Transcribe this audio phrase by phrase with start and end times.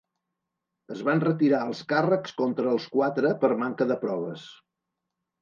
[0.95, 4.49] Es van retirar els càrrecs contra els quatre per manca de proves.